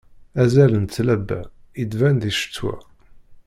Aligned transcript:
Azal 0.41 0.71
n 0.77 0.85
tlaba 0.93 1.39
ittban 1.81 2.15
di 2.21 2.31
ccetwa. 2.37 2.75